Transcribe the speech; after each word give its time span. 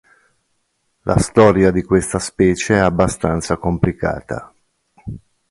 La 1.03 1.19
storia 1.19 1.69
di 1.69 1.83
questa 1.83 2.17
specie 2.17 2.73
è 2.73 2.79
abbastanza 2.79 3.57
complicata. 3.57 4.51